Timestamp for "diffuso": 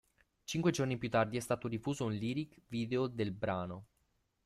1.67-2.05